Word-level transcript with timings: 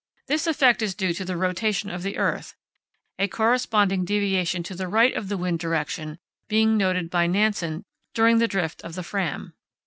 This 0.25 0.47
effect 0.47 0.81
is 0.81 0.95
due 0.95 1.13
to 1.13 1.23
the 1.23 1.37
rotation 1.37 1.91
of 1.91 2.01
the 2.01 2.17
earth, 2.17 2.55
a 3.19 3.27
corresponding 3.27 4.03
deviation 4.03 4.63
to 4.63 4.73
the 4.73 4.87
right 4.87 5.13
of 5.13 5.29
the 5.29 5.37
wind 5.37 5.59
direction 5.59 6.17
being 6.47 6.75
noted 6.75 7.11
by 7.11 7.27
Nansen 7.27 7.83
during 8.15 8.39
the 8.39 8.47
drift 8.47 8.83
of 8.83 8.95
the 8.95 9.03
Fram. 9.03 9.53